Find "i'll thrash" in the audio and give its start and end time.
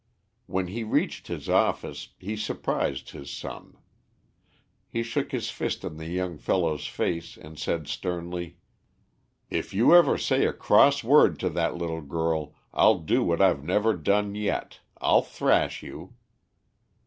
14.99-15.83